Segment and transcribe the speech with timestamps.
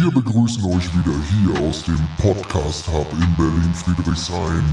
[0.00, 4.64] Wir begrüßen euch wieder hier aus dem Podcast Hub in Berlin-Friedrichshain.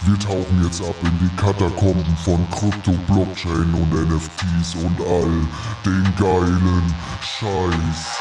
[0.00, 5.46] Wir tauchen jetzt ab in die Katakomben von Krypto, Blockchain und NFTs und all
[5.86, 8.18] den geilen Scheiß.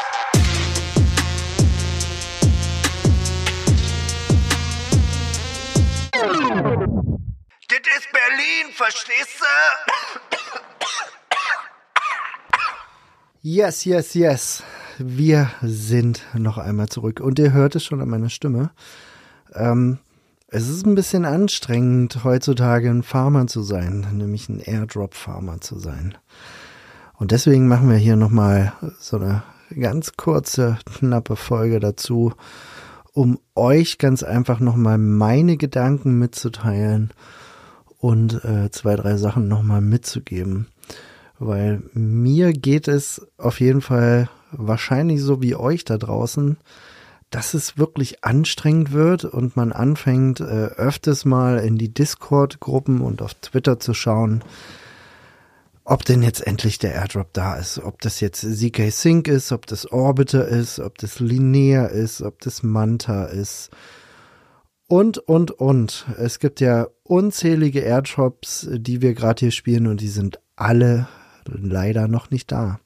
[7.69, 10.19] Das ist Berlin, verstehst du?
[13.41, 14.63] Yes, yes, yes.
[15.01, 17.21] Wir sind noch einmal zurück.
[17.21, 18.71] Und ihr hört es schon an meiner Stimme.
[19.53, 19.99] Ähm,
[20.49, 26.17] es ist ein bisschen anstrengend, heutzutage ein Farmer zu sein, nämlich ein Airdrop-Farmer zu sein.
[27.13, 29.43] Und deswegen machen wir hier nochmal so eine
[29.79, 32.33] ganz kurze, knappe Folge dazu,
[33.13, 37.11] um euch ganz einfach nochmal meine Gedanken mitzuteilen
[37.99, 40.67] und äh, zwei, drei Sachen nochmal mitzugeben.
[41.37, 46.57] Weil mir geht es auf jeden Fall wahrscheinlich so wie euch da draußen,
[47.29, 53.21] dass es wirklich anstrengend wird und man anfängt, äh, öfters mal in die Discord-Gruppen und
[53.21, 54.43] auf Twitter zu schauen,
[55.83, 57.79] ob denn jetzt endlich der Airdrop da ist.
[57.79, 62.39] Ob das jetzt ZK Sync ist, ob das Orbiter ist, ob das Linear ist, ob
[62.41, 63.69] das Manta ist.
[64.87, 66.05] Und, und, und.
[66.17, 71.07] Es gibt ja unzählige Airdrops, die wir gerade hier spielen und die sind alle
[71.45, 72.79] leider noch nicht da.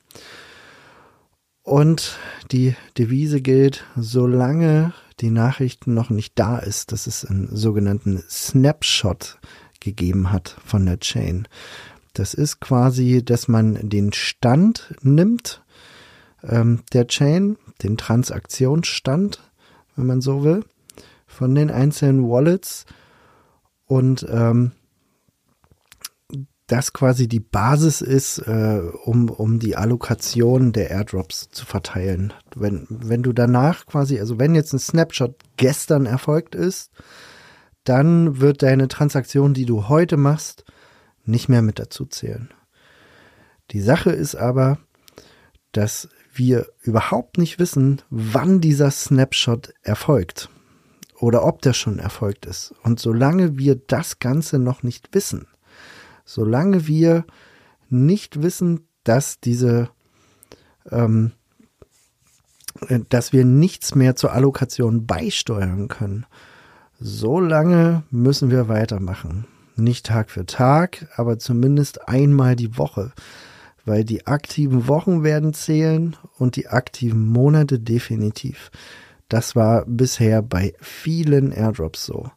[1.63, 2.17] Und
[2.51, 9.39] die Devise gilt, solange die Nachrichten noch nicht da ist, dass es einen sogenannten Snapshot
[9.79, 11.47] gegeben hat von der Chain.
[12.13, 15.63] Das ist quasi, dass man den Stand nimmt
[16.43, 19.39] ähm, der Chain, den Transaktionsstand,
[19.95, 20.65] wenn man so will,
[21.25, 22.85] von den einzelnen Wallets
[23.85, 24.71] und ähm,
[26.67, 32.33] das quasi die Basis ist, äh, um, um die Allokation der Airdrops zu verteilen.
[32.55, 36.91] Wenn, wenn du danach quasi, also wenn jetzt ein Snapshot gestern erfolgt ist,
[37.83, 40.63] dann wird deine Transaktion, die du heute machst,
[41.25, 42.53] nicht mehr mit dazu zählen.
[43.71, 44.77] Die Sache ist aber,
[45.73, 50.49] dass wir überhaupt nicht wissen, wann dieser Snapshot erfolgt
[51.19, 52.73] oder ob der schon erfolgt ist.
[52.83, 55.47] Und solange wir das Ganze noch nicht wissen,
[56.25, 57.25] solange wir
[57.89, 59.89] nicht wissen, dass diese,
[60.89, 61.31] ähm,
[62.87, 66.25] äh, dass wir nichts mehr zur Allokation beisteuern können,
[66.99, 69.45] solange müssen wir weitermachen.
[69.75, 73.11] Nicht Tag für Tag, aber zumindest einmal die Woche,
[73.85, 78.71] weil die aktiven Wochen werden zählen und die aktiven Monate definitiv.
[79.29, 82.29] Das war bisher bei vielen Airdrops so.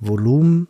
[0.00, 0.68] Volumen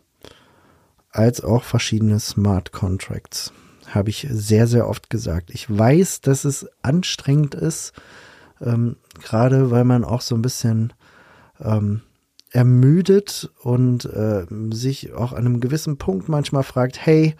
[1.11, 3.53] als auch verschiedene Smart Contracts.
[3.87, 5.49] Habe ich sehr, sehr oft gesagt.
[5.51, 7.93] Ich weiß, dass es anstrengend ist,
[8.61, 10.93] ähm, gerade weil man auch so ein bisschen
[11.59, 12.01] ähm,
[12.51, 17.35] ermüdet und äh, sich auch an einem gewissen Punkt manchmal fragt, hey,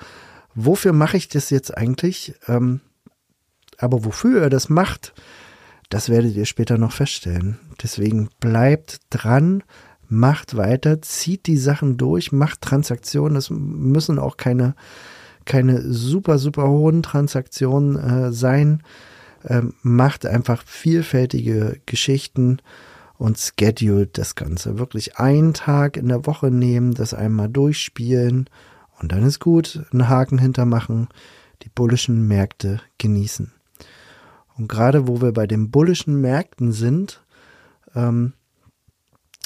[0.55, 2.35] wofür mache ich das jetzt eigentlich?
[2.47, 2.81] Ähm,
[3.77, 5.13] aber wofür er das macht,
[5.89, 7.59] das werdet ihr später noch feststellen.
[7.81, 9.63] Deswegen bleibt dran,
[10.09, 13.37] macht weiter, zieht die Sachen durch, macht Transaktionen.
[13.37, 14.75] Es müssen auch keine,
[15.45, 18.83] keine super, super hohen Transaktionen äh, sein.
[19.47, 22.57] Ähm, macht einfach vielfältige Geschichten
[23.17, 24.79] und schedult das Ganze.
[24.79, 28.49] Wirklich einen Tag in der Woche nehmen, das einmal durchspielen
[28.99, 31.07] und dann ist gut, einen Haken hintermachen,
[31.63, 33.51] die bullischen Märkte genießen.
[34.57, 37.23] Und gerade wo wir bei den bullischen Märkten sind,
[37.95, 38.33] ähm,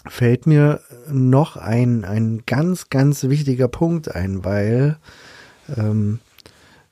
[0.05, 4.97] fällt mir noch ein, ein ganz, ganz wichtiger Punkt ein, weil
[5.75, 6.19] ähm,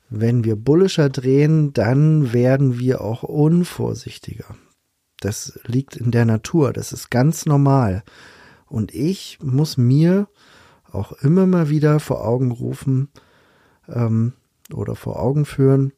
[0.10, 4.56] wenn wir bullischer drehen, dann werden wir auch unvorsichtiger.
[5.20, 8.04] Das liegt in der Natur, das ist ganz normal.
[8.66, 10.28] Und ich muss mir
[10.92, 13.10] auch immer mal wieder vor Augen rufen
[13.88, 14.34] ähm,
[14.74, 15.94] oder vor Augen führen,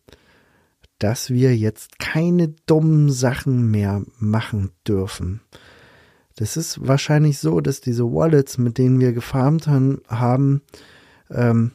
[1.00, 5.42] dass wir jetzt keine dummen Sachen mehr machen dürfen.
[6.36, 10.62] Das ist wahrscheinlich so, dass diese Wallets, mit denen wir gefarmt haben,
[11.30, 11.72] ähm,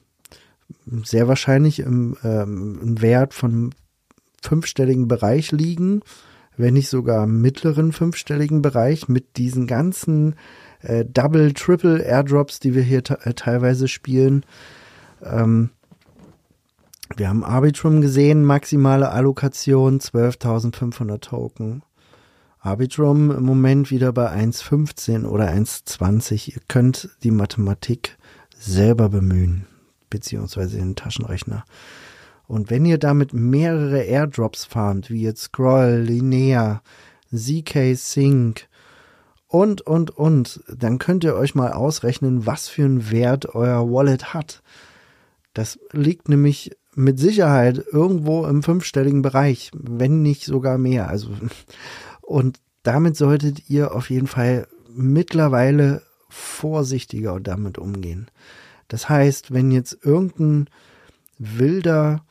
[1.05, 3.75] sehr wahrscheinlich im, ähm, im Wert von
[4.43, 6.00] fünfstelligen Bereich liegen,
[6.56, 10.34] wenn nicht sogar im mittleren fünfstelligen Bereich mit diesen ganzen
[10.81, 14.44] äh, Double, Triple Airdrops, die wir hier äh, teilweise spielen.
[15.22, 15.70] Ähm,
[17.16, 21.82] wir haben Arbitrum gesehen, maximale Allokation 12.500 Token.
[22.69, 26.53] Arbitrum im Moment wieder bei 1,15 oder 1,20.
[26.55, 28.19] Ihr könnt die Mathematik
[28.55, 29.65] selber bemühen,
[30.11, 31.65] beziehungsweise den Taschenrechner.
[32.47, 36.82] Und wenn ihr damit mehrere Airdrops farmt, wie jetzt Scroll, Linear,
[37.35, 38.69] ZK Sync
[39.47, 44.35] und, und, und, dann könnt ihr euch mal ausrechnen, was für einen Wert euer Wallet
[44.35, 44.62] hat.
[45.55, 51.09] Das liegt nämlich mit Sicherheit irgendwo im fünfstelligen Bereich, wenn nicht sogar mehr.
[51.09, 51.31] Also,
[52.29, 58.31] und damit solltet ihr auf jeden Fall mittlerweile vorsichtiger damit umgehen.
[58.89, 60.69] Das heißt, wenn jetzt irgendein
[61.39, 62.25] wilder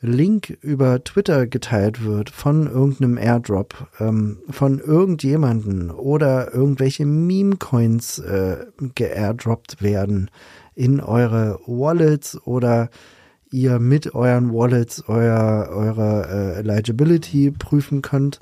[0.00, 8.66] Link über Twitter geteilt wird von irgendeinem Airdrop, ähm, von irgendjemanden oder irgendwelche Meme-Coins äh,
[8.94, 10.30] geairdroppt werden
[10.74, 12.88] in eure Wallets oder
[13.50, 18.40] ihr mit euren Wallets euer, eure äh, Eligibility prüfen könnt,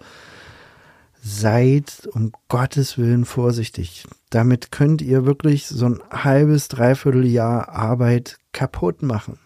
[1.24, 4.04] seid um Gottes Willen vorsichtig.
[4.30, 9.38] Damit könnt ihr wirklich so ein halbes, dreiviertel Jahr Arbeit kaputt machen.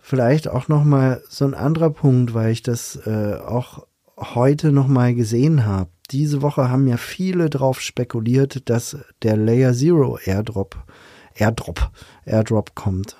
[0.00, 3.86] Vielleicht auch noch mal so ein anderer Punkt, weil ich das äh, auch
[4.16, 5.90] heute noch mal gesehen habe.
[6.10, 10.76] Diese Woche haben ja viele drauf spekuliert, dass der Layer Zero Airdrop,
[11.34, 11.90] Airdrop,
[12.24, 13.16] Airdrop kommt.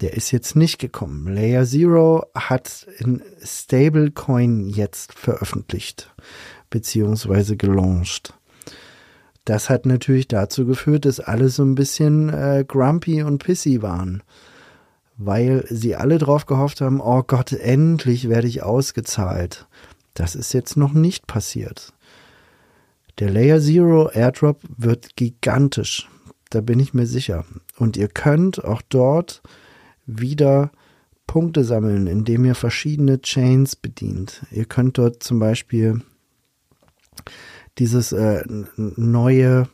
[0.00, 1.32] Der ist jetzt nicht gekommen.
[1.32, 6.12] Layer Zero hat in Stablecoin jetzt veröffentlicht,
[6.68, 8.34] beziehungsweise gelauncht.
[9.46, 14.22] Das hat natürlich dazu geführt, dass alle so ein bisschen äh, grumpy und pissy waren,
[15.16, 19.66] weil sie alle drauf gehofft haben, oh Gott, endlich werde ich ausgezahlt.
[20.14, 21.92] Das ist jetzt noch nicht passiert.
[23.18, 26.08] Der Layer Zero Airdrop wird gigantisch.
[26.50, 27.44] Da bin ich mir sicher.
[27.78, 29.42] Und ihr könnt auch dort
[30.06, 30.70] wieder
[31.26, 34.46] Punkte sammeln, indem ihr verschiedene Chains bedient.
[34.50, 36.02] Ihr könnt dort zum Beispiel
[37.78, 38.42] dieses äh,
[38.76, 39.68] neue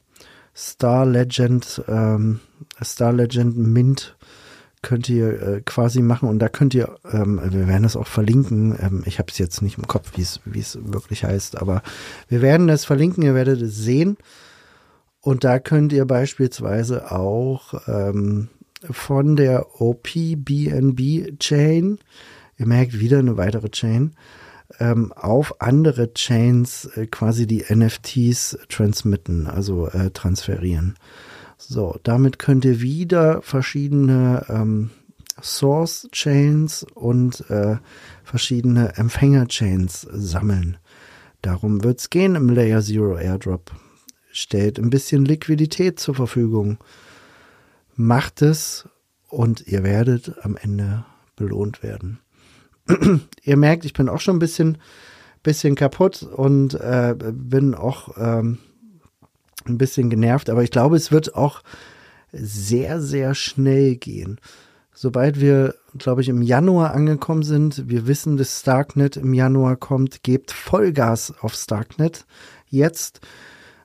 [0.55, 2.41] Star Legend, ähm,
[2.83, 4.17] Star Legend Mint
[4.83, 8.77] könnt ihr äh, quasi machen und da könnt ihr, ähm, wir werden das auch verlinken,
[8.81, 10.41] ähm, ich habe es jetzt nicht im Kopf, wie es
[10.83, 11.83] wirklich heißt, aber
[12.29, 14.17] wir werden das verlinken, ihr werdet es sehen
[15.21, 18.49] und da könnt ihr beispielsweise auch ähm,
[18.91, 21.99] von der OPBNB Chain,
[22.59, 24.13] ihr merkt wieder eine weitere Chain,
[24.81, 30.95] ähm, auf andere Chains äh, quasi die NFTs transmitten, also äh, transferieren.
[31.59, 34.91] So, damit könnt ihr wieder verschiedene ähm,
[35.41, 37.77] Source Chains und äh,
[38.25, 40.79] verschiedene Empfänger Chains sammeln.
[41.41, 43.73] Darum wird es gehen im Layer Zero Airdrop.
[44.31, 46.79] Stellt ein bisschen Liquidität zur Verfügung
[47.95, 48.89] macht es
[49.29, 51.05] und ihr werdet am Ende
[51.37, 52.21] belohnt werden.
[53.43, 54.79] ihr merkt, ich bin auch schon ein bisschen,
[55.43, 58.59] bisschen kaputt und äh, bin auch ähm,
[59.65, 61.63] ein bisschen genervt, aber ich glaube, es wird auch
[62.33, 64.41] sehr, sehr schnell gehen.
[64.95, 70.23] Sobald wir, glaube ich, im Januar angekommen sind, wir wissen, dass Starknet im Januar kommt,
[70.23, 72.27] gebt Vollgas auf Starknet.
[72.69, 73.21] Jetzt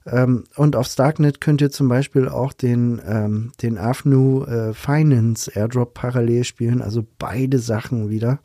[0.09, 5.51] ähm, und auf Starknet könnt ihr zum Beispiel auch den, ähm, den Avnu äh, Finance
[5.53, 8.39] Airdrop parallel spielen, also beide Sachen wieder.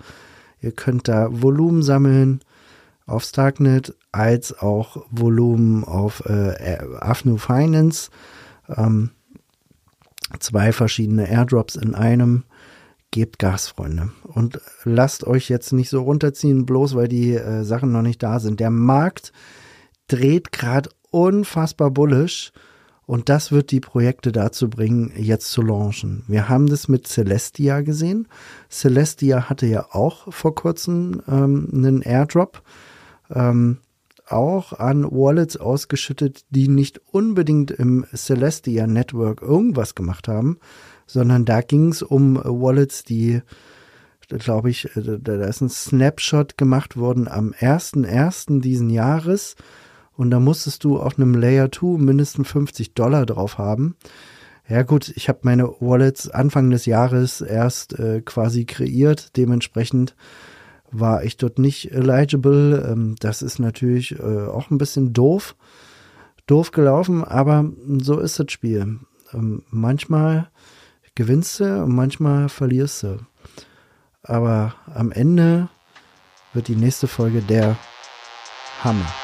[0.61, 2.41] Ihr könnt da Volumen sammeln
[3.07, 8.11] auf Starknet als auch Volumen auf äh, Avnu Finance.
[8.69, 9.11] Ähm,
[10.41, 12.45] zwei verschiedene Airdrops in einem.
[13.15, 14.11] Gebt Gas, Freunde.
[14.23, 18.41] Und lasst euch jetzt nicht so runterziehen, bloß weil die äh, Sachen noch nicht da
[18.41, 18.59] sind.
[18.59, 19.33] Der Markt
[20.09, 22.53] dreht gerade unfassbar bullish.
[23.05, 26.25] Und das wird die Projekte dazu bringen, jetzt zu launchen.
[26.29, 28.29] Wir haben das mit Celestia gesehen.
[28.71, 32.63] Celestia hatte ja auch vor kurzem ähm, einen Airdrop.
[33.31, 33.79] Ähm,
[34.29, 40.59] auch an Wallets ausgeschüttet, die nicht unbedingt im Celestia Network irgendwas gemacht haben,
[41.07, 43.43] sondern da ging es um Wallets, die,
[44.29, 48.61] glaube ich, da ist ein Snapshot gemacht worden am 1.1.
[48.61, 49.57] diesen Jahres
[50.23, 53.97] und da musstest du auf einem Layer 2 mindestens 50 Dollar drauf haben.
[54.69, 60.15] Ja gut, ich habe meine Wallets Anfang des Jahres erst äh, quasi kreiert, dementsprechend
[60.93, 62.89] war ich dort nicht eligible.
[62.89, 65.57] Ähm, das ist natürlich äh, auch ein bisschen doof,
[66.47, 69.01] doof gelaufen, aber so ist das Spiel.
[69.33, 70.51] Ähm, manchmal
[71.17, 73.19] gewinnst du und manchmal verlierst du.
[74.23, 75.69] Aber am Ende
[76.53, 77.77] wird die nächste Folge der
[78.85, 79.22] Hammer.